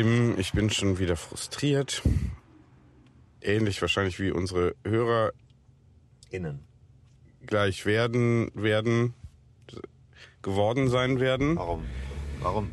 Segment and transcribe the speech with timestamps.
[0.00, 2.00] Tim, ich bin schon wieder frustriert.
[3.42, 5.32] Ähnlich wahrscheinlich wie unsere Hörer
[6.30, 6.60] Innen.
[7.44, 9.12] gleich werden, werden,
[10.40, 11.56] geworden sein werden.
[11.56, 11.84] Warum?
[12.40, 12.70] Warum?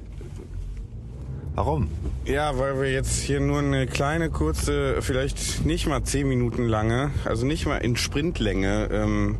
[1.55, 1.91] Warum?
[2.23, 7.11] Ja, weil wir jetzt hier nur eine kleine, kurze, vielleicht nicht mal zehn Minuten lange,
[7.25, 9.37] also nicht mal in Sprintlänge, ähm,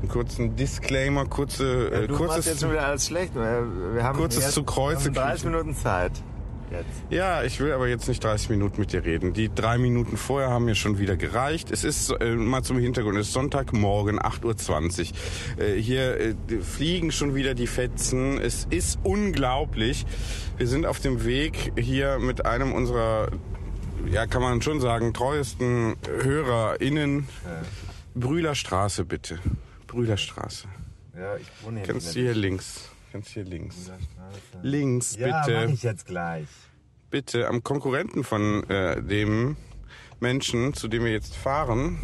[0.00, 3.34] einen kurzen Disclaimer, kurze, Ja, äh, du machst kurzes, jetzt schon wieder alles schlecht.
[3.34, 5.50] Wir, wir haben Kurzes zu Kreuze wir haben 30 kriechen.
[5.52, 6.12] Minuten Zeit.
[6.72, 7.04] Jetzt.
[7.10, 9.34] Ja, ich will aber jetzt nicht 30 Minuten mit dir reden.
[9.34, 11.70] Die drei Minuten vorher haben mir schon wieder gereicht.
[11.70, 15.12] Es ist, äh, mal zum Hintergrund, es ist Sonntagmorgen, 8.20
[15.58, 15.64] Uhr.
[15.64, 18.38] Äh, hier äh, fliegen schon wieder die Fetzen.
[18.40, 20.06] Es ist unglaublich.
[20.56, 23.28] Wir sind auf dem Weg hier mit einem unserer,
[24.10, 27.28] ja kann man schon sagen, treuesten HörerInnen.
[28.14, 29.38] Brühlerstraße bitte.
[29.86, 30.68] Brühlerstraße.
[31.16, 32.91] Ja, ich wohne hier Kannst du hier links.
[33.12, 33.90] Kannst hier links.
[34.62, 35.64] Links, Ja, bitte.
[35.66, 36.46] mach ich jetzt gleich.
[37.10, 39.56] bitte am Konkurrenten von äh, dem
[40.20, 41.98] Menschen, zu dem wir jetzt fahren,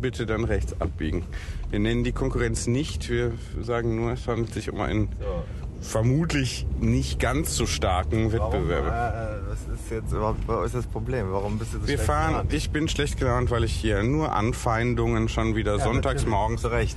[0.00, 1.24] bitte dann rechts abbiegen.
[1.70, 5.44] Wir nennen die Konkurrenz nicht, wir sagen nur, es handelt sich um einen So.
[5.90, 8.86] vermutlich nicht ganz so starken Warum, Wettbewerb.
[8.86, 11.30] äh, was ist jetzt überhaupt, was ist das Problem?
[11.30, 12.52] Warum bist du so Wir schlecht fahren, gelaunt?
[12.54, 16.62] ich bin schlecht gelaunt, weil ich hier nur Anfeindungen schon wieder Ja, sonntags morgens.
[16.62, 16.96] Zu Recht.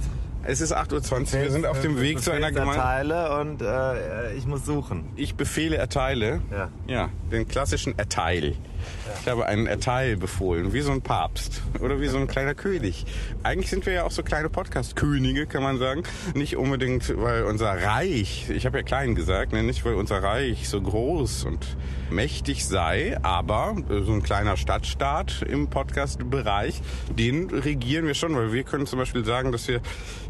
[0.49, 2.81] Es ist 8.20 Uhr, wir sind auf dem Weg zu einer Gemeinde.
[2.81, 5.03] Teile und äh, ich muss suchen.
[5.17, 6.39] Ich Befehle erteile.
[6.49, 6.69] Ja.
[6.87, 8.55] Ja, den klassischen Erteil.
[9.21, 13.05] Ich habe einen Erteil befohlen, wie so ein Papst oder wie so ein kleiner König.
[13.43, 16.03] Eigentlich sind wir ja auch so kleine Podcast-Könige, kann man sagen.
[16.33, 20.69] Nicht unbedingt, weil unser Reich, ich habe ja klein gesagt, ne, nicht weil unser Reich
[20.69, 21.77] so groß und
[22.09, 26.81] mächtig sei, aber so ein kleiner Stadtstaat im Podcast-Bereich,
[27.17, 29.81] den regieren wir schon, weil wir können zum Beispiel sagen, dass wir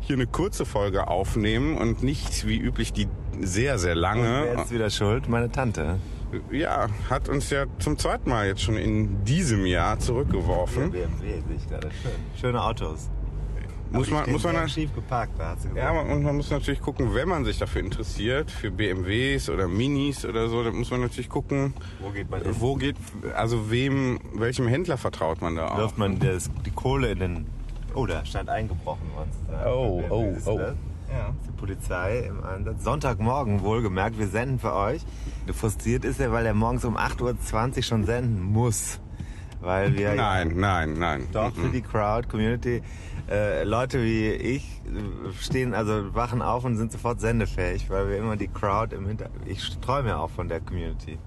[0.01, 3.07] hier eine kurze Folge aufnehmen und nicht wie üblich die
[3.39, 4.45] sehr, sehr lange.
[4.45, 5.29] Wer ist wieder schuld?
[5.29, 5.99] Meine Tante.
[6.51, 10.91] Ja, hat uns ja zum zweiten Mal jetzt schon in diesem Jahr zurückgeworfen.
[10.91, 11.09] BMW
[11.47, 11.89] sehe ich gerade.
[12.01, 12.11] Schön.
[12.39, 13.09] Schöne Autos.
[13.89, 15.85] Muss man, muss man, dann schief geparkt, da hat sie gesagt.
[15.85, 19.69] ja, man- und man muss natürlich gucken, wenn man sich dafür interessiert, für BMWs oder
[19.69, 22.53] Minis oder so, dann muss man natürlich gucken, Wo geht man hin?
[22.59, 22.97] wo geht,
[23.33, 25.77] also wem, welchem Händler vertraut man da auch.
[25.77, 27.45] wirft man das, die Kohle in den.
[27.93, 29.31] Oh, da stand eingebrochen worden.
[29.65, 30.57] Oh, oh, oh.
[30.57, 30.75] das?
[31.11, 31.33] Ja.
[31.47, 32.83] Die Polizei im Einsatz.
[32.83, 35.01] Sonntagmorgen wohlgemerkt, wir senden für euch.
[35.53, 38.99] Frustriert ist er, weil er morgens um 8.20 Uhr schon senden muss.
[39.59, 41.27] Weil wir Nein, nein, nein.
[41.31, 42.83] doch für die Crowd, Community,
[43.29, 44.81] äh, Leute wie ich
[45.39, 49.47] stehen, also wachen auf und sind sofort sendefähig, weil wir immer die Crowd im Hintergrund.
[49.47, 51.17] Ich träume ja auch von der Community.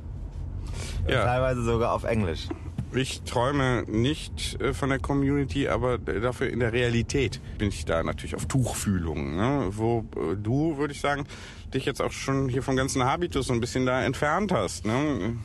[1.08, 1.24] Ja.
[1.24, 2.48] Teilweise sogar auf Englisch.
[2.92, 8.02] Ich träume nicht äh, von der Community, aber dafür in der Realität bin ich da
[8.02, 9.36] natürlich auf Tuchfühlung.
[9.36, 9.68] Ne?
[9.70, 11.24] Wo äh, du, würde ich sagen,
[11.72, 14.86] dich jetzt auch schon hier vom ganzen Habitus so ein bisschen da entfernt hast.
[14.86, 15.36] Ne?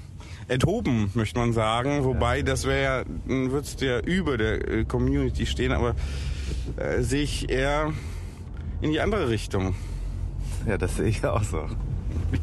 [0.47, 2.03] Enthoben, möchte man sagen.
[2.03, 5.95] Wobei, das wäre ja, würdest du ja über der äh, Community stehen, aber
[6.77, 7.93] äh, sehe ich eher
[8.81, 9.75] in die andere Richtung.
[10.67, 11.67] Ja, das sehe ich auch so.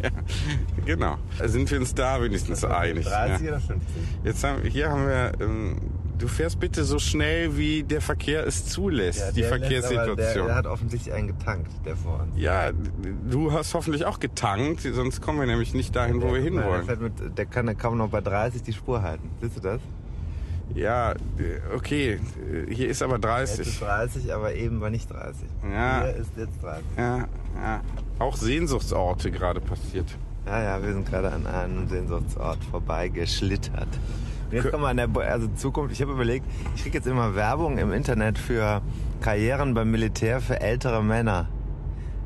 [0.02, 0.11] Ja,
[0.87, 1.17] genau.
[1.44, 3.06] Sind wir uns da wenigstens einig.
[3.06, 3.52] 30 ja.
[3.52, 3.88] oder 50?
[4.25, 5.76] Jetzt haben, hier haben wir, ähm,
[6.19, 10.17] du fährst bitte so schnell, wie der Verkehr es zulässt, die der lässt aber- Verkehrssituation.
[10.17, 12.40] Der, der hat offensichtlich einen getankt, der vor uns.
[12.40, 12.70] ja,
[13.29, 16.62] du hast hoffentlich auch getankt, sonst kommen wir nämlich nicht dahin, wo wir Der- Der,
[16.62, 16.85] hinwollen.
[16.87, 19.28] fährt mit, der kann kaum noch bei 30 die Spur halten.
[19.40, 19.81] Siehst du das?
[20.75, 21.14] Ja,
[21.76, 22.19] okay,
[22.70, 23.61] hier ist aber Jetzt 30.
[23.67, 25.43] ist 30, aber eben war nicht 30.
[25.70, 26.03] Ja.
[26.05, 26.85] Hier ist jetzt 30.
[26.97, 27.81] Ja, ja.
[28.19, 30.06] Auch Sehnsuchtsorte gerade passiert.
[30.47, 33.87] Ja, ja, wir sind gerade an einem Sehnsuchtsort vorbeigeschlittert.
[34.50, 35.93] Und jetzt kommen wir an der Bo- also Zukunft.
[35.93, 38.81] Ich habe überlegt, ich kriege jetzt immer Werbung im Internet für
[39.20, 41.49] Karrieren beim Militär für ältere Männer.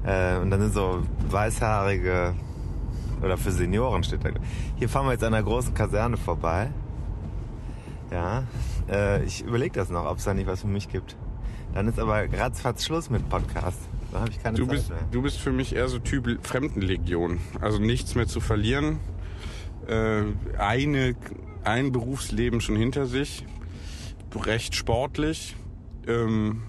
[0.04, 2.34] Äh, und dann sind so weißhaarige,
[3.22, 4.30] oder für Senioren steht da.
[4.76, 6.68] Hier fahren wir jetzt an einer großen Kaserne vorbei.
[8.10, 8.44] Ja,
[8.88, 11.16] äh, ich überlege das noch, ob es da nicht was für mich gibt.
[11.74, 13.78] Dann ist aber ratzfatz Schluss mit Podcast.
[14.12, 14.98] Dann habe ich keine Du Zeit bist, mehr.
[15.10, 17.38] du bist für mich eher so Typ Fremdenlegion.
[17.60, 19.00] Also nichts mehr zu verlieren.
[19.88, 20.22] Äh,
[20.58, 21.16] eine,
[21.64, 23.44] ein Berufsleben schon hinter sich.
[24.34, 25.56] Recht sportlich.
[26.06, 26.62] Ähm,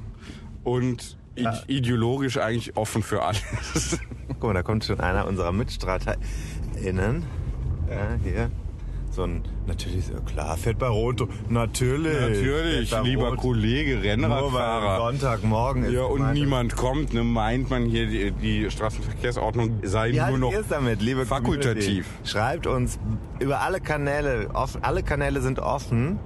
[0.63, 3.99] und ide ideologisch eigentlich offen für alles.
[4.27, 7.23] Guck mal, da kommt schon einer unserer MitstreiterInnen.
[7.89, 8.51] Ja, hier.
[9.17, 11.27] So ein, natürlich, ja klar, fährt bei Rot.
[11.49, 12.13] Natürlich.
[12.21, 13.37] Natürlich, lieber Rot.
[13.39, 14.97] Kollege, Nur Rennradfahrer.
[14.97, 15.93] Sonntagmorgen ist.
[15.93, 20.37] Ja, und meine- niemand kommt, ne, meint man hier, die, die Straßenverkehrsordnung sei Wie nur
[20.37, 22.05] noch damit, liebe fakultativ.
[22.05, 22.29] Community?
[22.29, 22.99] Schreibt uns
[23.39, 26.19] über alle Kanäle, offen, alle Kanäle sind offen.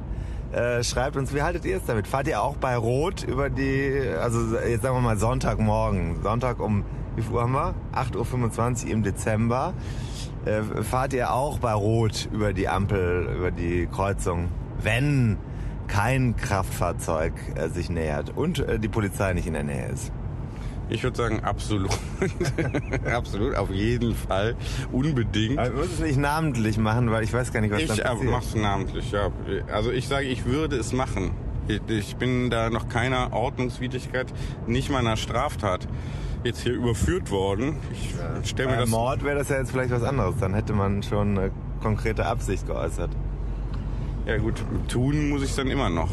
[0.51, 2.07] Äh, schreibt uns, wie haltet ihr es damit?
[2.07, 6.83] Fahrt ihr auch bei Rot über die, also jetzt sagen wir mal Sonntagmorgen, Sonntag um,
[7.15, 7.73] wie viel Uhr haben wir?
[7.93, 9.73] 8.25 Uhr im Dezember.
[10.45, 14.47] Äh, fahrt ihr auch bei Rot über die Ampel, über die Kreuzung,
[14.81, 15.37] wenn
[15.87, 20.11] kein Kraftfahrzeug äh, sich nähert und äh, die Polizei nicht in der Nähe ist?
[20.89, 21.91] Ich würde sagen, absolut.
[23.13, 24.55] absolut, auf jeden Fall.
[24.91, 25.57] Unbedingt.
[25.57, 28.05] Aber wir müssen es nicht namentlich machen, weil ich weiß gar nicht, was dann Ich
[28.05, 28.31] aber passiert.
[28.31, 29.29] mach's namentlich, ja.
[29.71, 31.31] Also ich sage, ich würde es machen.
[31.67, 34.33] Ich- Ich bin da noch keiner Ordnungswidrigkeit,
[34.67, 35.87] nicht mal einer Straftat
[36.43, 37.77] jetzt hier überführt worden.
[37.91, 38.89] Ich stelle mir Bei das.
[38.89, 40.35] Mord wäre das ja jetzt vielleicht was anderes.
[40.39, 41.51] Dann hätte man schon eine
[41.81, 43.11] konkrete Absicht geäußert.
[44.25, 46.09] Ja gut, tun muss ich dann immer noch.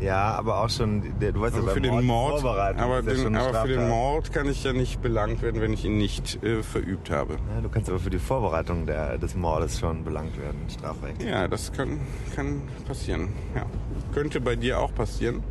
[0.00, 3.26] Ja, aber auch schon, du weißt Also ja, für den Mord, Vorbereitung aber, ja den,
[3.28, 3.88] eine aber für den.
[3.88, 7.36] Mord kann ich ja nicht belangt werden, wenn ich ihn nicht äh, verübt habe.
[7.54, 11.26] Ja, du kannst aber für die Vorbereitung der, des Mordes schon belangt werden, strafrechtlich.
[11.26, 11.98] Ja, das kann,
[12.34, 13.28] kann passieren.
[13.54, 13.64] Ja.
[14.12, 15.42] Könnte bei dir auch passieren,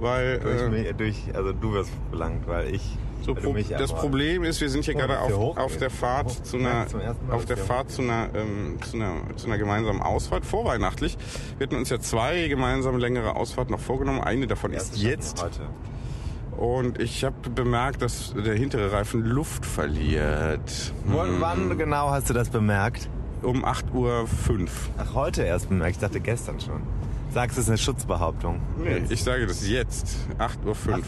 [0.00, 2.82] weil Durch, äh, mich, durch, also du wirst belangt, weil ich.
[3.22, 3.92] So, weil pro mich das.
[3.92, 5.62] Problem ist, wir sind hier Oh, gerade auf, hochgeht.
[5.64, 6.86] auf der Fahrt Hoch- zu einer,
[7.26, 11.18] Mal, auf der Fahrt zu einer, ähm, zu einer, zu einer gemeinsamen Ausfahrt vorweihnachtlich.
[11.58, 14.20] Wir hatten uns ja zwei gemeinsame längere Ausfahrten noch vorgenommen.
[14.22, 15.42] Eine davon ist jetzt.
[15.42, 15.60] Heute.
[16.56, 20.92] Und ich habe bemerkt, dass der hintere Reifen Luft verliert.
[21.06, 21.14] Hm.
[21.40, 23.08] wann genau hast du das bemerkt?
[23.42, 24.26] Um 8.05 Uhr.
[24.98, 25.96] Ach, heute erst bemerkt.
[25.96, 26.82] Ich dachte gestern schon.
[27.32, 28.60] Sagst du, es ist eine Schutzbehauptung?
[28.82, 30.16] Nee, ich sage das jetzt.
[30.38, 30.74] 8.05 Uhr.
[30.74, 30.98] 8.05 Uhr.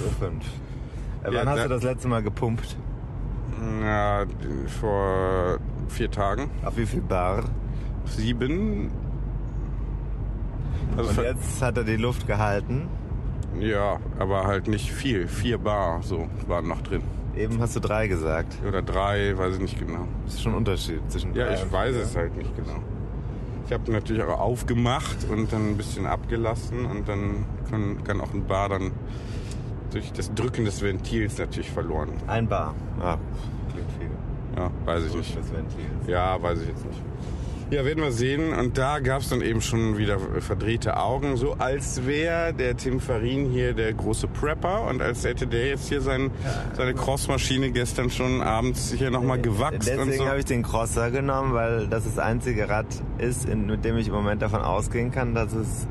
[1.24, 2.76] Äh, Ja, wann hast du das letzte Mal gepumpt?
[3.82, 4.24] Ja,
[4.80, 5.58] vor
[5.88, 6.50] vier Tagen.
[6.64, 7.44] Auf wie viel Bar?
[8.06, 8.90] Sieben.
[10.96, 12.88] Also Und jetzt hat er die Luft gehalten.
[13.58, 15.28] Ja, aber halt nicht viel.
[15.28, 17.02] Vier Bar so waren noch drin.
[17.36, 18.56] Eben hast du drei gesagt.
[18.66, 20.06] Oder drei, weiß ich nicht genau.
[20.24, 22.78] Das ist schon ein Unterschied zwischen Ja, drei ich und weiß es halt nicht genau.
[23.66, 28.34] Ich habe natürlich auch aufgemacht und dann ein bisschen abgelassen und dann kann, kann auch
[28.34, 28.92] ein Bar dann
[29.92, 32.10] durch das Drücken des Ventils natürlich verloren.
[32.26, 32.74] Ein Bar.
[33.00, 33.18] Ja,
[33.72, 34.10] klingt viel.
[34.56, 35.36] Ja, weiß ich nicht.
[35.36, 35.84] Das Ventil.
[36.06, 37.00] Ja, weiß ich jetzt nicht.
[37.72, 38.52] Ja, werden wir sehen.
[38.52, 43.00] Und da gab es dann eben schon wieder verdrehte Augen, so als wäre der Tim
[43.00, 46.30] Farin hier der große Prepper und als hätte der jetzt hier sein,
[46.74, 50.28] seine Crossmaschine gestern schon abends hier nochmal gewachst und Deswegen so.
[50.28, 52.84] habe ich den Crosser genommen, weil das das einzige Rad
[53.16, 55.86] ist, in, mit dem ich im Moment davon ausgehen kann, dass es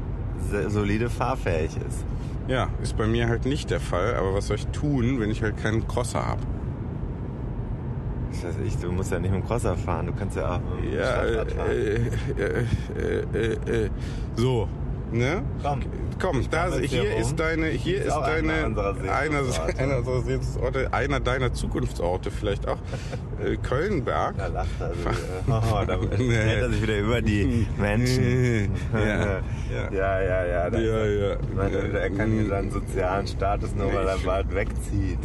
[0.68, 2.06] solide fahrfähig ist.
[2.48, 4.13] Ja, ist bei mir halt nicht der Fall.
[4.18, 6.42] Aber was soll ich tun, wenn ich halt keinen Crosser habe?
[8.31, 10.59] Das heißt, ich, du musst ja nicht mit dem Crosser fahren, du kannst ja auch
[10.81, 11.69] mit dem Ja, äh, Stadtrad fahren.
[11.71, 13.90] äh, äh, äh, äh,
[14.35, 14.68] so,
[15.11, 15.42] ne?
[15.64, 15.81] Komm.
[16.19, 19.80] Komm, da, hier ist deine, hier Ist ist auch einer deine, unserer einer, Sehnsuchtsorte.
[19.80, 22.78] einer unserer Sehnsuchtsorte, einer deiner Zukunftsorte vielleicht auch.
[23.44, 24.38] Äh, Kölnberg.
[24.38, 24.85] Da lacht er.
[25.52, 26.35] Also, oh, da Nee.
[26.35, 28.69] er sich wieder über die Menschen.
[28.94, 29.42] Ja, ja,
[29.92, 30.45] ja, ja.
[30.45, 31.30] ja, Ja, ist er.
[31.31, 31.35] ja.
[31.42, 35.18] Ich meine, er kann hier seinen sozialen Status nur, weil er Ich- bald wegzieht.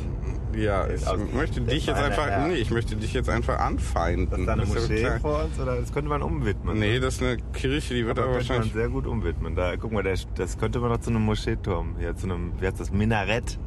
[0.57, 2.47] Ja, ich möchte das dich jetzt einfach, Herr.
[2.49, 4.41] nee, ich möchte dich jetzt einfach anfeinden.
[4.41, 5.59] Ist da eine Das ja Moschee vor uns?
[5.61, 6.79] Oder das könnte man umwidmen.
[6.79, 8.73] Nee, das ist eine Kirche, die wird aber aber, könnte man wahrscheinlich.
[8.73, 9.55] sehr gut umwidmen.
[9.55, 12.81] Da, guck mal, das könnte man noch zu einem Moscheeturm, hier zu einem, wie heißt
[12.81, 13.59] das, Minarett,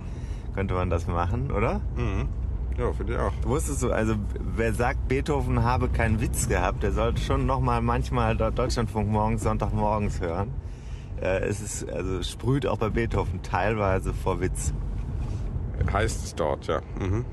[0.55, 1.81] könnte man das machen, oder?
[1.95, 2.27] Mhm.
[2.77, 3.33] Ja, für dich auch.
[3.43, 4.15] Wusstest du, also
[4.55, 9.43] wer sagt, Beethoven habe keinen Witz gehabt, der sollte schon noch mal manchmal Deutschlandfunk morgens,
[9.43, 10.53] Sonntagmorgens hören.
[11.21, 14.73] Äh, es ist, also sprüht auch bei Beethoven teilweise vor Witz.
[15.91, 16.81] Heißt es dort, ja.
[16.99, 17.25] Mhm.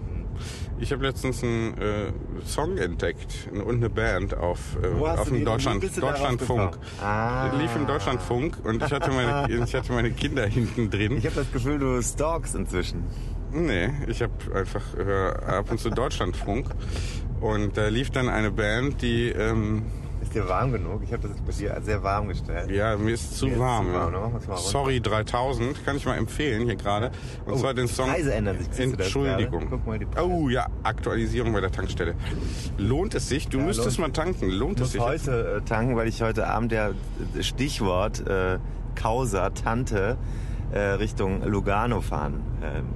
[0.79, 2.13] Ich habe letztens einen äh,
[2.45, 6.79] Song entdeckt und eine Band auf, äh, auf dem Deutschland, Deutschlandfunk.
[7.03, 7.51] Ah.
[7.59, 11.17] Lief im Deutschlandfunk und ich hatte meine, ich hatte meine Kinder hinten drin.
[11.17, 13.05] Ich habe das Gefühl, du stalkst inzwischen.
[13.53, 16.69] Nee, ich habe einfach äh, ab und zu Deutschlandfunk
[17.41, 19.85] und da lief dann eine Band, die ähm,
[20.37, 21.01] dir warm genug?
[21.03, 22.71] Ich habe das bei dir sehr warm gestellt.
[22.71, 23.87] Ja, mir ist zu Mir ist warm.
[23.87, 23.99] zu ja.
[24.01, 24.19] warm, ne?
[24.19, 24.57] Mal runter.
[24.57, 27.11] Sorry 3000, kann ich mal empfehlen hier gerade.
[27.45, 28.79] Und Oh, zwar den Song Preise ändern sich.
[28.79, 29.81] Entschuldigung.
[30.23, 32.15] oh ja, Aktualisierung bei der Tankstelle.
[32.79, 33.49] Lohnt es sich?
[33.49, 34.51] Du Ja, müsstest mal tanken.
[34.51, 35.29] Lohnt es Ich muss sich?
[35.29, 38.59] heute äh, tanken, weil ich heute Abend ja äh, Stichwort äh,
[38.95, 40.17] Causa, Tante
[40.73, 42.43] äh, Richtung Lugano fahren.
[42.63, 42.87] Ähm,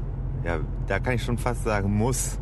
[0.44, 2.39] ja, da kann ich schon fast sagen, muss.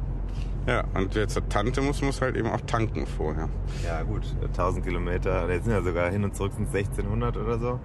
[0.68, 3.48] Ja, und wer zur Tante muss, muss halt eben auch tanken vorher.
[3.86, 7.58] Ja gut, äh, 1000 Kilometer, jetzt sind ja sogar hin und zurück sind 1600 oder
[7.58, 7.80] so.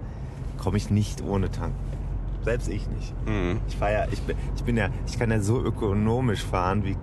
[0.58, 1.78] Komme ich nicht ohne tanken.
[2.42, 3.14] Selbst ich nicht.
[3.26, 3.60] Mhm.
[3.68, 6.94] Ich fahr ja, ich bin, ich bin ja, ich kann ja so ökonomisch fahren wie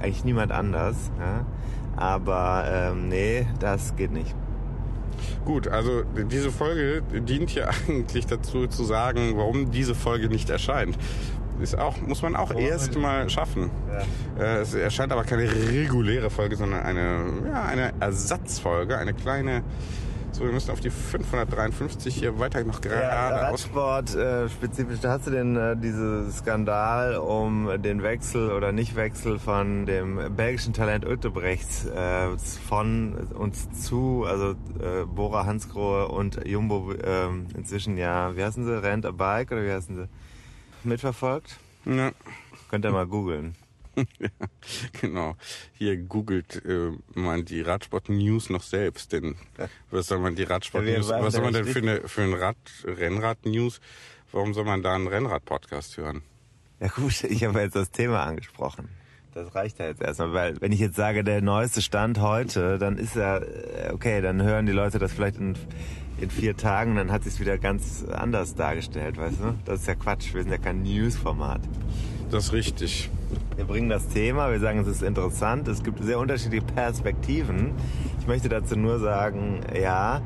[0.00, 0.96] eigentlich niemand anders.
[1.20, 1.46] Ja?
[1.94, 4.34] Aber ähm, nee, das geht nicht.
[5.44, 10.98] Gut, also diese Folge dient ja eigentlich dazu zu sagen, warum diese Folge nicht erscheint.
[11.60, 13.70] Ist auch, muss man auch erst mal schaffen.
[14.38, 19.62] Äh, Es erscheint aber keine reguläre Folge, sondern eine, ja, eine Ersatzfolge, eine kleine.
[20.30, 23.64] So, wir müssen auf die 553 hier weiter noch Ja, gerade aus.
[23.64, 29.38] Radsport äh, spezifisch, da hast du den äh, diese Skandal um den Wechsel oder Nichtwechsel
[29.38, 32.28] von dem belgischen Talent Uttebrechts äh,
[32.68, 38.82] von uns zu, also äh, Bora Hansgrohe und Jumbo ähm, inzwischen ja, wie heißen sie,
[38.82, 40.08] Rent a Bike oder wie heißen sie,
[40.84, 41.58] mitverfolgt?
[41.84, 42.12] Ja,
[42.68, 43.54] Könnt ihr mal googeln.
[45.00, 45.36] genau.
[45.72, 49.36] Hier googelt äh, man die Radsport-News noch selbst, denn
[49.90, 52.22] was soll man die Radsport-News, Ja, wir waren was soll man denn für, eine, für
[52.22, 53.80] ein Rad, Rennrad-News,
[54.32, 56.22] warum soll man da einen Rennrad-Podcast hören?
[56.80, 58.88] Ja gut, ich habe jetzt das Thema angesprochen.
[59.34, 62.96] Das reicht ja jetzt erstmal, weil wenn ich jetzt sage, der neueste Stand heute, dann
[62.96, 65.54] ist ja, äh, okay, dann hören die Leute das vielleicht in,
[66.18, 69.54] in vier Tagen, dann hat sich's wieder ganz anders dargestellt, weißt du?
[69.66, 71.60] Das ist ja Quatsch, wir sind ja kein News-Format.
[72.30, 73.10] Das ist richtig.
[73.56, 77.72] Wir bringen das Thema, wir sagen, es ist interessant, es gibt sehr unterschiedliche Perspektiven.
[78.20, 80.22] Ich möchte dazu nur sagen, ja,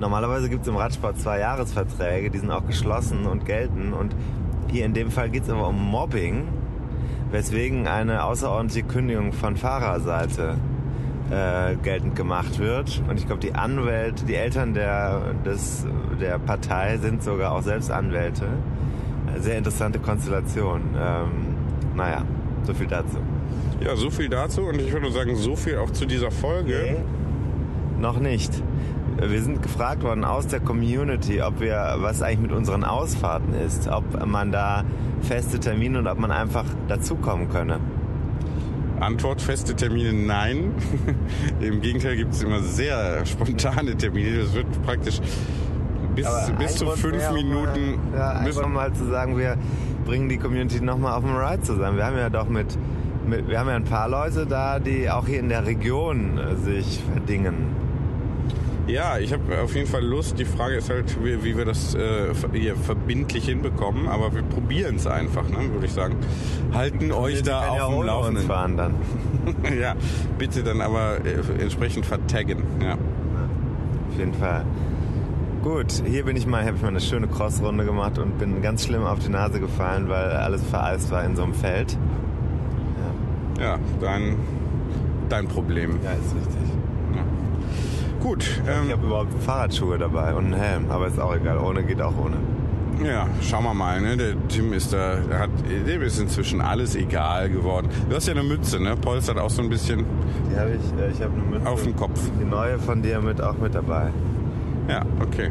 [0.00, 3.92] normalerweise gibt es im Radsport zwei Jahresverträge, die sind auch geschlossen und gelten.
[3.92, 4.14] Und
[4.70, 6.48] hier in dem Fall geht es aber um Mobbing,
[7.30, 10.56] weswegen eine außerordentliche Kündigung von Fahrerseite
[11.30, 13.02] äh, geltend gemacht wird.
[13.08, 15.84] Und ich glaube, die Anwälte, die Eltern der, des,
[16.20, 18.46] der Partei sind sogar auch selbst Anwälte.
[19.38, 20.82] Sehr interessante Konstellation.
[20.98, 21.56] Ähm,
[21.94, 22.22] naja,
[22.62, 23.18] so viel dazu.
[23.80, 26.96] Ja, so viel dazu und ich würde sagen, so viel auch zu dieser Folge.
[27.98, 28.52] Noch nicht.
[29.18, 33.88] Wir sind gefragt worden aus der Community, ob wir, was eigentlich mit unseren Ausfahrten ist,
[33.88, 34.84] ob man da
[35.22, 37.80] feste Termine und ob man einfach dazukommen könne.
[39.00, 40.74] Antwort, feste Termine, nein.
[41.60, 44.38] Im Gegenteil gibt es immer sehr spontane Termine.
[44.38, 45.20] Das wird praktisch
[46.14, 46.26] bis,
[46.58, 47.98] bis zu fünf Minuten.
[48.14, 49.56] Ja, bis, einfach mal zu sagen, wir
[50.04, 51.96] bringen die Community nochmal auf den Ride zusammen.
[51.96, 52.78] Wir haben ja doch mit,
[53.26, 56.56] mit, wir haben ja ein paar Leute da, die auch hier in der Region äh,
[56.56, 57.86] sich verdingen.
[58.86, 60.38] Ja, ich habe auf jeden Fall Lust.
[60.38, 64.08] Die Frage ist halt, wie, wie wir das äh, hier verbindlich hinbekommen.
[64.08, 66.16] Aber wir probieren es einfach, ne, würde ich sagen.
[66.72, 68.46] Halten euch da ja auf dem uns Laufenden.
[68.46, 68.94] fahren dann.
[69.80, 69.94] ja,
[70.38, 72.62] bitte dann aber äh, entsprechend vertaggen.
[72.82, 72.92] Ja.
[72.92, 74.64] Auf jeden Fall.
[75.62, 78.84] Gut, hier bin ich mal, habe ich mal eine schöne Crossrunde gemacht und bin ganz
[78.84, 81.98] schlimm auf die Nase gefallen, weil alles vereist war in so einem Feld.
[83.60, 84.36] Ja, dein,
[85.28, 85.98] dein Problem.
[86.04, 86.55] Ja, ist richtig.
[88.20, 91.58] Gut, Ich ähm, habe überhaupt Fahrradschuhe dabei und einen Helm, aber ist auch egal.
[91.58, 92.36] Ohne geht auch ohne.
[93.06, 94.16] ja, schauen wir mal, ne?
[94.16, 95.50] Der Tim ist da, hat,
[95.86, 97.88] dem ist inzwischen alles egal geworden.
[98.08, 98.96] Du hast ja eine Mütze, ne?
[98.96, 100.04] Polstert auch so ein bisschen
[100.50, 101.68] Die habe ich, äh, ich habe eine Mütze.
[101.68, 102.18] auf dem Kopf.
[102.40, 104.08] Die neue von dir mit auch mit dabei.
[104.88, 105.50] Ja, okay.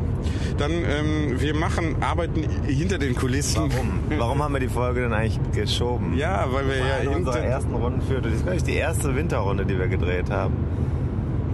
[0.57, 3.69] Dann, ähm, wir machen, arbeiten hinter den Kulissen.
[3.69, 3.89] Warum?
[4.19, 6.13] Warum haben wir die Folge denn eigentlich geschoben?
[6.17, 8.29] Ja, weil wir Eine ja unserer hinter, ersten Runden führte.
[8.29, 10.53] Das ist glaube ich die erste Winterrunde, die wir gedreht haben.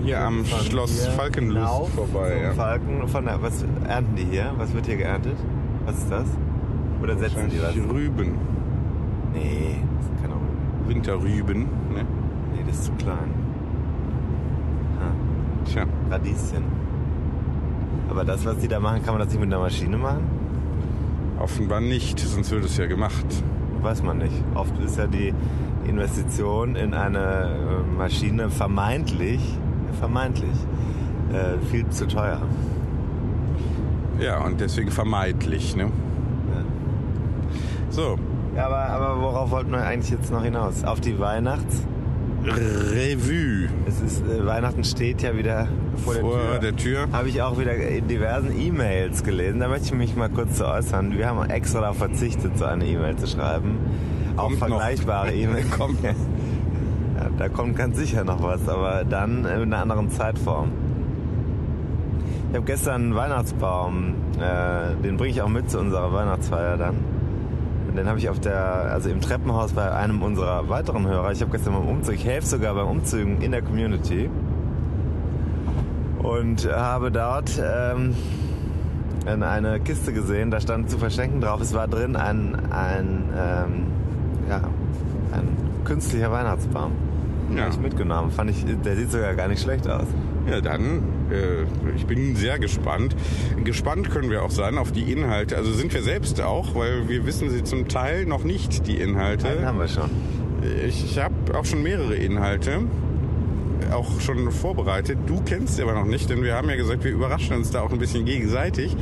[0.03, 2.41] Hier am Schloss Falkenlust vorbei.
[2.43, 2.51] Ja.
[2.53, 4.53] Falken von der, was ernten die hier?
[4.57, 5.35] Was wird hier geerntet?
[5.85, 6.25] Was ist das?
[7.01, 7.63] Oder setzen die was?
[7.75, 8.35] Wahrscheinlich Rüben,
[9.33, 10.87] Nee, das sind keine Rüben.
[10.87, 11.59] Winterrüben.
[11.93, 12.05] Ne?
[12.53, 13.33] Nee, das ist zu klein.
[14.99, 16.63] Ha, Tja, Radieschen.
[18.09, 20.41] Aber das, was die da machen, kann man das nicht mit einer Maschine machen?
[21.41, 23.25] offenbar nicht, sonst würde es ja gemacht.
[23.81, 24.43] Weiß man nicht.
[24.53, 25.33] Oft ist ja die
[25.87, 29.39] Investition in eine äh, Maschine vermeintlich,
[29.93, 30.49] vermeintlich,
[31.33, 32.41] äh, viel zu teuer.
[34.19, 35.83] Ja, und deswegen vermeidlich, ne?
[35.83, 35.89] Ja.
[37.89, 38.17] So,
[38.55, 40.83] Ja, aber, aber worauf wollten wir eigentlich jetzt noch hinaus?
[40.83, 41.83] Auf die Weihnachts?
[42.43, 45.67] Revue Es ist, äh, Weihnachten steht ja wieder
[46.03, 46.59] vor der vor Tür.
[46.59, 47.07] der Tür.
[47.11, 49.59] Habe ich auch wieder in diversen E-Mails gelesen.
[49.59, 51.15] Da möchte ich mich mal kurz zu äußern.
[51.17, 53.77] Wir haben extra darauf verzichtet, so eine E-Mail zu schreiben.
[54.37, 54.67] Auch Kommt noch.
[54.69, 55.69] vergleichbare E-Mails.
[55.77, 55.99] Kommt.
[57.37, 60.71] Da kommt ganz sicher noch was, aber dann in einer anderen Zeitform.
[62.49, 66.97] Ich habe gestern einen Weihnachtsbaum, äh, den bringe ich auch mit zu unserer Weihnachtsfeier dann.
[67.87, 71.31] Und den habe ich auf der, also im Treppenhaus bei einem unserer weiteren Hörer.
[71.31, 74.29] Ich habe gestern beim Umzug, ich helfe sogar beim Umzügen in der Community.
[76.21, 78.15] Und habe dort ähm,
[79.25, 81.61] in eine Kiste gesehen, da stand zu verschenken drauf.
[81.61, 83.87] Es war drin ein, ein, ähm,
[84.49, 84.61] ja,
[85.31, 85.47] ein
[85.85, 86.91] künstlicher Weihnachtsbaum.
[87.55, 87.63] Ja.
[87.63, 88.31] Habe ich mitgenommen.
[88.31, 90.07] Fand ich, der sieht sogar gar nicht schlecht aus.
[90.49, 93.15] Ja, dann, äh, ich bin sehr gespannt.
[93.63, 95.57] Gespannt können wir auch sein auf die Inhalte.
[95.57, 99.47] Also sind wir selbst auch, weil wir wissen sie zum Teil noch nicht, die Inhalte.
[99.47, 100.09] Den haben wir schon.
[100.87, 102.81] Ich, ich habe auch schon mehrere Inhalte,
[103.91, 105.17] auch schon vorbereitet.
[105.25, 107.81] Du kennst sie aber noch nicht, denn wir haben ja gesagt, wir überraschen uns da
[107.81, 108.95] auch ein bisschen gegenseitig.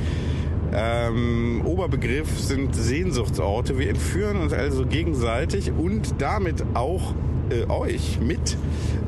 [0.71, 3.77] Ähm, Oberbegriff sind Sehnsuchtsorte.
[3.79, 7.13] Wir entführen uns also gegenseitig und damit auch
[7.49, 8.57] äh, euch mit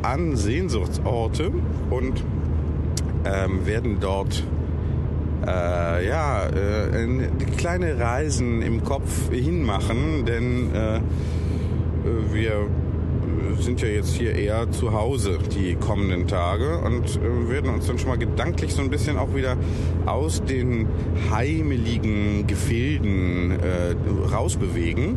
[0.01, 1.51] an Sehnsuchtsorte
[1.89, 2.24] und
[3.25, 4.43] ähm, werden dort
[5.45, 11.01] äh, ja, äh, ein- kleine Reisen im Kopf hinmachen, denn äh, äh,
[12.31, 12.53] wir
[13.60, 18.00] sind ja jetzt hier eher zu Hause die kommenden Tage und äh, werden uns dann
[18.00, 19.55] schon mal gedanklich so ein bisschen auch wieder
[20.05, 20.88] aus den
[21.31, 23.95] heimeligen Gefilden äh,
[24.33, 25.15] rausbewegen,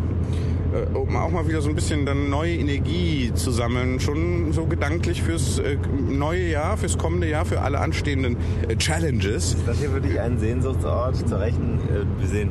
[0.94, 5.22] um auch mal wieder so ein bisschen dann neue Energie zu sammeln, schon so gedanklich
[5.22, 5.76] fürs äh,
[6.08, 8.36] neue Jahr, fürs kommende Jahr, für alle anstehenden
[8.68, 9.56] äh, Challenges.
[9.66, 11.78] Das hier wirklich ein Sehnsuchtsort zur Rechten.
[11.88, 12.50] äh, Wir sehen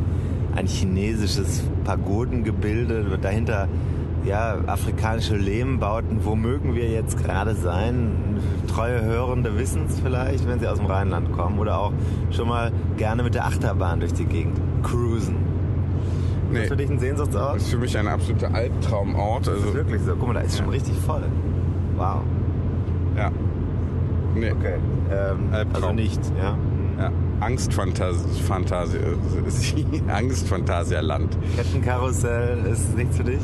[0.56, 3.68] ein chinesisches Pagodengebilde, dahinter
[4.26, 6.24] ja, afrikanische Lehmbauten.
[6.24, 8.40] Wo mögen wir jetzt gerade sein?
[8.68, 11.94] Treue Hörende wissen es vielleicht, wenn sie aus dem Rheinland kommen oder auch
[12.32, 15.53] schon mal gerne mit der Achterbahn durch die Gegend cruisen.
[16.54, 16.60] Ist Nee.
[16.62, 17.56] das für dich ein Sehnsuchtsort?
[17.56, 19.48] Das ist für mich ein absoluter Albtraumort.
[19.48, 20.16] Das ist Also, wirklich so.
[20.16, 21.24] Guck mal, da ist schon richtig voll.
[21.98, 22.22] Wow.
[23.18, 23.32] ja.
[24.36, 24.52] Nee.
[24.52, 24.76] Okay.
[25.12, 25.76] Ähm, Albtraum.
[25.84, 26.58] also nicht, ja.
[27.00, 27.12] Ja.
[27.40, 28.98] Angstfantasie, Fantasie,
[30.08, 31.38] Angstphantasialand.
[31.56, 33.42] Kettenkarussell ist nichts für dich?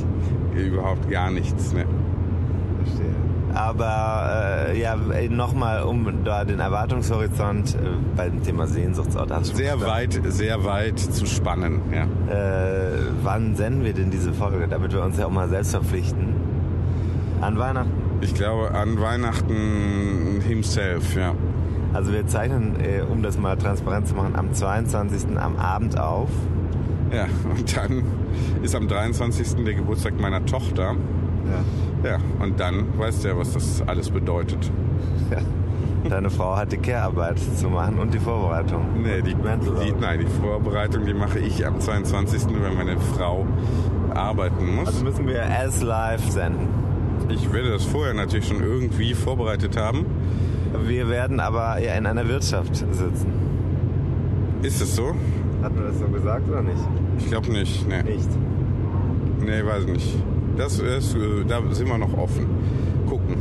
[0.55, 1.73] Überhaupt gar nichts.
[1.73, 1.85] Ne?
[3.59, 4.95] Aber äh, ja,
[5.29, 7.77] nochmal, um da den Erwartungshorizont äh,
[8.15, 11.81] beim Thema Sehnsuchtsort du Sehr weit, sehr weit zu spannen.
[11.91, 12.03] Ja.
[12.33, 12.91] Äh,
[13.21, 16.35] wann senden wir denn diese Folge, damit wir uns ja auch mal selbst verpflichten?
[17.41, 17.91] An Weihnachten.
[18.21, 21.17] Ich glaube an Weihnachten himself.
[21.17, 21.33] Ja.
[21.93, 25.37] Also wir zeichnen, äh, um das mal transparent zu machen, am 22.
[25.37, 26.29] am Abend auf.
[27.11, 27.25] ja.
[27.49, 28.03] Und dann
[28.63, 29.65] ist am 23.
[29.65, 30.95] der Geburtstag meiner Tochter.
[32.03, 32.11] Ja.
[32.11, 32.17] Ja.
[32.39, 34.71] Und dann weißt du ja, was das alles bedeutet.
[36.09, 38.85] Deine Frau hat die Care-Arbeit zu machen und die Vorbereitung.
[39.01, 43.45] Nee, die, die, nein, die Vorbereitung, die mache ich am 22., wenn meine Frau
[44.13, 44.87] arbeiten muss.
[44.87, 46.67] Also müssen wir as live senden.
[47.27, 50.05] Ich werde das vorher natürlich schon irgendwie vorbereitet haben.
[50.85, 53.33] Wir werden aber ja in einer Wirtschaft sitzen.
[54.61, 55.13] Ist es so?
[55.61, 56.81] Hatten wir das so gesagt oder nicht?
[57.17, 57.87] Ich glaube nicht.
[57.87, 58.03] Nee.
[58.03, 58.29] Nicht.
[59.41, 60.15] nee, weiß nicht.
[60.59, 62.45] Das ist, äh, da sind wir noch offen.
[63.07, 63.37] Gucken.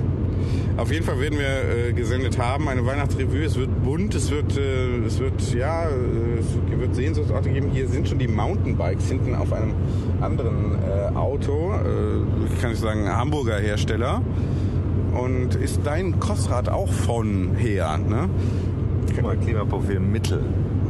[0.76, 3.42] Auf jeden Fall werden wir äh, gesendet haben, eine Weihnachtsrevue.
[3.42, 5.88] Es wird bunt, es wird, äh, es wird, ja,
[6.38, 7.70] es wird Sehnsuchtsorte geben.
[7.72, 9.72] Hier sind schon die Mountainbikes hinten auf einem
[10.20, 10.76] anderen
[11.16, 11.72] Auto.
[11.72, 14.22] Äh, kann ich sagen, Hamburger Hersteller.
[15.20, 18.30] Und ist dein Kossrad auch von her, ne?
[19.12, 20.44] Guck mal, Klimaprofil Mittel.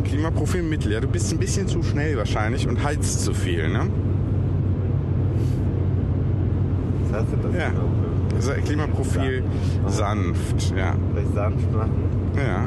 [0.05, 3.89] Klimaprofil Mittel, ja, du bist ein bisschen zu schnell wahrscheinlich und heizt zu viel, ne?
[7.11, 7.61] Was heißt denn das?
[7.63, 7.71] Ja.
[8.37, 9.43] Also Klimaprofil
[9.87, 10.95] sanft, ja.
[11.13, 11.93] Vielleicht sanft machen.
[12.37, 12.67] Ja.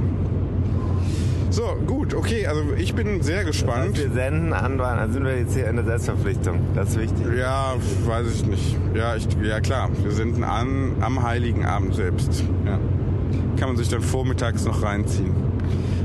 [1.49, 3.97] So, gut, okay, also ich bin sehr Das heißt, gespannt.
[3.97, 6.60] wir senden an, dann sind wir jetzt hier in der Selbstverpflichtung.
[6.75, 7.25] Das ist wichtig.
[7.38, 7.73] Ja,
[8.06, 8.77] weiß ich nicht.
[8.95, 12.45] Ja, ich, ja klar, wir senden an am Heiligen Abend selbst.
[12.65, 12.80] Ja.
[13.58, 15.34] Kann man sich dann vormittags noch reinziehen.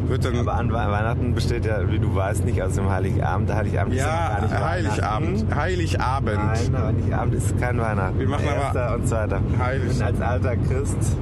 [0.09, 3.49] Wird dann Aber an We- Weihnachten besteht ja, wie du weißt, nicht aus dem Heiligabend.
[3.49, 5.55] Der Heiligabend ist ja ja, gar nicht Heiligabend.
[5.57, 6.37] Heiligabend.
[6.73, 8.19] Nein, Heiligabend ist kein Weihnachten.
[8.19, 9.41] Wir machen aber Erster und zweiter.
[9.59, 11.17] Heilig- Ich bin als alter Christ,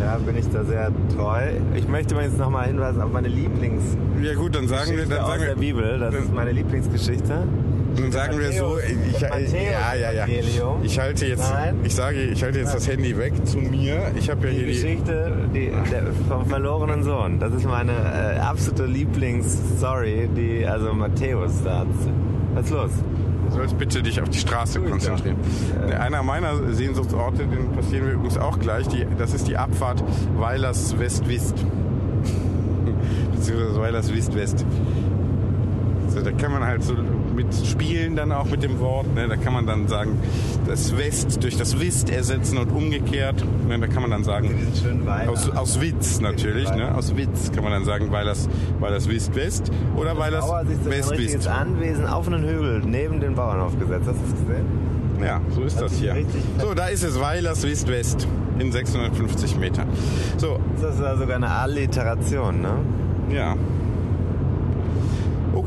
[0.00, 1.40] ja, bin ich da sehr treu.
[1.74, 5.28] Ich möchte übrigens nochmal hinweisen auf meine Lieblingsgeschichte Ja gut, dann sagen wir, dann aus
[5.28, 5.98] sagen der wir, Bibel.
[5.98, 7.44] Das ist meine Lieblingsgeschichte.
[8.10, 10.26] Sagen wir so, ich, ja, ja, ja.
[10.82, 11.76] Ich halte jetzt, Nein.
[11.84, 14.12] ich sage, ich halte jetzt das Handy weg zu mir.
[14.16, 17.38] Ich habe ja Die hier die, Geschichte die, der, vom verlorenen Sohn.
[17.38, 21.86] Das ist meine äh, absolute Lieblingsstory, die also Matthäus da hat.
[22.54, 22.90] Was ist los?
[23.46, 25.36] du sollst bitte dich auf die Straße konzentrieren.
[25.88, 25.98] doch.
[25.98, 30.02] Einer meiner Sehnsuchtsorte, den passieren wir übrigens auch gleich, die, das ist die Abfahrt
[30.36, 31.54] Weilers West-Wist.
[33.32, 34.66] Beziehungsweise Weilers Wist-West.
[36.16, 36.94] Also da kann man halt so
[37.34, 39.14] mit spielen dann auch mit dem Wort.
[39.14, 39.28] Ne?
[39.28, 40.18] Da kann man dann sagen,
[40.66, 43.44] das West durch das Wist ersetzen und umgekehrt.
[43.68, 43.78] Ne?
[43.78, 44.54] Da kann man dann sagen,
[45.28, 46.70] aus, aus Witz natürlich.
[46.70, 46.94] Ne?
[46.94, 48.48] Aus Witz kann man dann sagen, weil das,
[48.80, 51.48] weil das Wist West oder weil das Bauer sich so ein West richtiges Wist.
[51.48, 54.06] Anwesen auf einen Hügel neben den Bauernhof gesetzt.
[54.06, 54.66] Hast du das gesehen?
[55.22, 56.16] Ja, so ist das hier.
[56.58, 58.26] So, da ist es, weil das Wist West
[58.58, 59.88] in 650 Metern.
[60.38, 62.78] So, Das ist ja sogar eine Alliteration, ne?
[63.30, 63.54] Ja.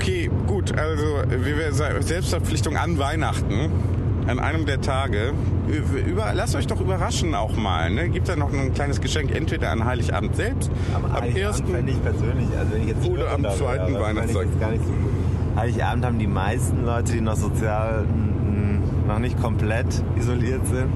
[0.10, 0.76] Okay, gut.
[0.76, 3.70] Also wie wir Selbstverpflichtung an Weihnachten,
[4.26, 5.34] an einem der Tage.
[5.68, 7.92] Über, lasst euch doch überraschen auch mal.
[7.92, 8.10] Ne?
[8.10, 11.88] Gibt da noch ein kleines Geschenk, entweder an Heiligabend selbst, am, Heiligabend ersten.
[11.88, 14.48] ich persönlich, also wenn ich jetzt Oder am zweiten wäre, Weihnachtstag.
[14.60, 15.60] so.
[15.60, 18.06] Heiligabend haben die meisten Leute, die noch sozial
[19.08, 20.90] noch nicht komplett isoliert sind,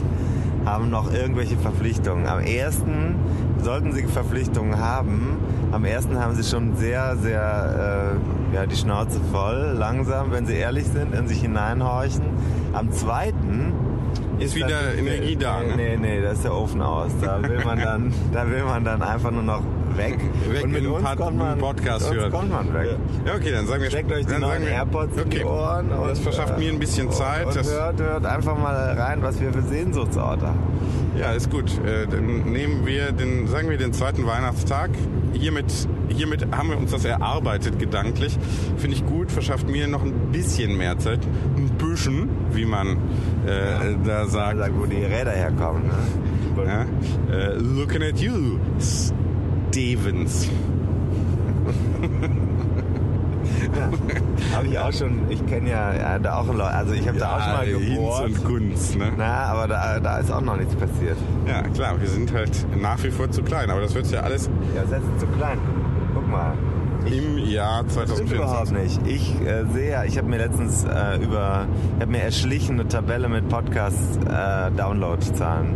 [0.65, 2.27] haben noch irgendwelche Verpflichtungen.
[2.27, 3.15] Am ersten
[3.61, 5.37] sollten sie Verpflichtungen haben.
[5.71, 8.13] Am ersten haben sie schon sehr, sehr
[8.51, 12.23] äh, ja, die Schnauze voll, langsam, wenn sie ehrlich sind, in sich hineinhorchen.
[12.73, 13.73] Am zweiten
[14.39, 15.75] Ist wieder dann- Energie da, Nee, ne?
[15.75, 17.11] nee, nee, da ist der Ofen aus.
[17.21, 19.61] Da will man dann, da will man dann einfach nur noch
[19.97, 20.17] weg.
[20.51, 22.31] Weg Und mit in den uns Pod- kommt man, Podcast mit uns hören.
[22.31, 22.97] kommt man weg.
[23.25, 25.37] Ja, okay, dann sagen wir Steckt euch die dann neuen AirPods in okay.
[25.39, 25.91] die Ohren.
[25.91, 27.45] Und, Das verschafft äh, mir ein bisschen Zeit.
[27.47, 30.59] Und Das, hört, hört einfach mal rein, was wir für Sehnsuchtsorte haben.
[31.17, 31.71] Ja, ist gut.
[31.85, 34.89] Äh, dann nehmen wir den, sagen wir den zweiten Weihnachtstag.
[35.33, 35.71] Hiermit,
[36.09, 38.37] hiermit haben wir uns das erarbeitet gedanklich.
[38.77, 41.19] Finde ich gut, verschafft mir noch ein bisschen mehr Zeit.
[41.55, 42.97] Ein bisschen, wie man
[43.45, 44.57] äh, da sagt.
[44.57, 45.83] Sagt, wo die Räder herkommen.
[45.83, 46.63] Ne?
[46.65, 47.35] Ja?
[47.35, 48.57] Äh, looking at you,
[49.73, 50.47] Stevens.
[54.53, 57.37] Habe ich auch schon, ich kenne ja, ja da auch Leute, also ich habe da
[57.37, 58.25] auch schon mal Hinz gebohrt.
[58.25, 59.11] und Kunst, ne?
[59.17, 61.17] Na, aber da, da ist auch noch nichts passiert.
[61.47, 64.47] Ja, klar, wir sind halt nach wie vor zu klein, aber das wird ja alles
[64.75, 65.57] Ja, das ist zu klein.
[66.13, 66.53] Guck mal.
[67.07, 68.77] im Jahr Stimmt überhaupt 2024.
[68.77, 69.01] nicht.
[69.07, 72.87] Ich äh, sehe, ja, ich habe mir letztens äh, über, ich habe mir erschlichen eine
[72.87, 75.75] Tabelle mit Podcast-Download-Zahlen.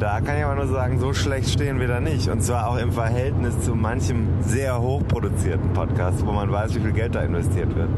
[0.00, 2.28] Da kann ich aber nur sagen, so schlecht stehen wir da nicht.
[2.28, 6.92] Und zwar auch im Verhältnis zu manchem sehr hochproduzierten Podcast, wo man weiß, wie viel
[6.92, 7.88] Geld da investiert wird.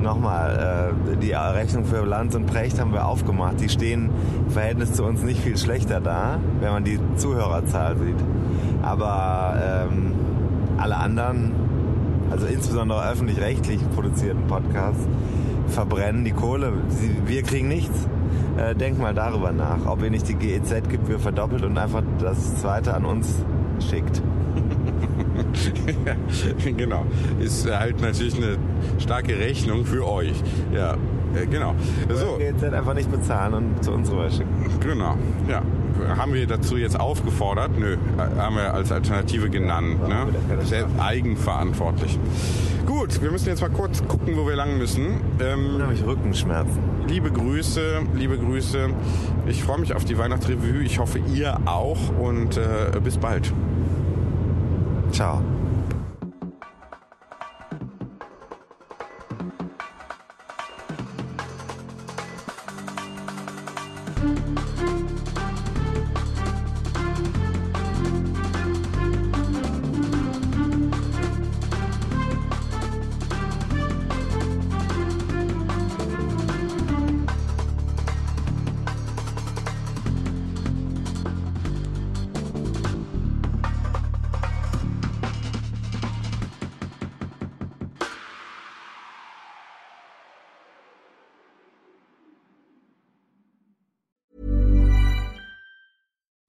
[0.00, 3.60] Nochmal, äh, die Rechnung für Lanz und Precht haben wir aufgemacht.
[3.60, 4.10] Die stehen
[4.46, 8.18] im Verhältnis zu uns nicht viel schlechter da, wenn man die Zuhörerzahl sieht.
[8.82, 10.12] Aber ähm,
[10.76, 11.52] alle anderen,
[12.32, 15.06] also insbesondere öffentlich-rechtlich produzierten Podcasts,
[15.72, 16.72] verbrennen die Kohle.
[17.26, 18.06] Wir kriegen nichts.
[18.56, 22.94] Äh, denk mal darüber nach, ob ihr nicht die GEZ-Gebühr verdoppelt und einfach das zweite
[22.94, 23.34] an uns
[23.90, 24.22] schickt.
[26.76, 27.04] Genau.
[27.40, 28.56] Ist halt natürlich eine
[28.98, 30.34] starke Rechnung für euch.
[30.72, 30.94] Ja,
[31.34, 31.74] äh, genau.
[32.08, 34.66] So, GEZ einfach nicht bezahlen und zu uns rüberschicken.
[34.80, 35.16] genau.
[35.48, 35.62] Ja.
[36.16, 37.70] Haben wir dazu jetzt aufgefordert?
[37.78, 40.06] Nö, äh, haben wir als Alternative genannt.
[40.08, 40.26] Ne?
[40.64, 42.18] Sehr eigenverantwortlich.
[42.86, 45.20] Gut, wir müssen jetzt mal kurz gucken, wo wir lang müssen.
[45.40, 46.78] Ähm, Unheimlich Rückenschmerzen.
[47.08, 48.88] liebe Grüße, liebe Grüße.
[49.46, 50.82] Ich freue mich auf die Weihnachtsrevue.
[50.82, 51.98] Ich hoffe, ihr auch.
[52.18, 53.52] Und äh, bis bald.
[55.12, 55.42] Ciao.